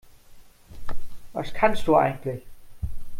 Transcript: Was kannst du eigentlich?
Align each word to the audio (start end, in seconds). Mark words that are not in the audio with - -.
Was 1.31 1.53
kannst 1.53 1.85
du 1.85 1.95
eigentlich? 1.95 2.41